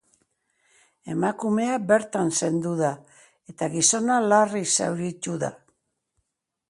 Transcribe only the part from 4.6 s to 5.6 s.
zauritu da.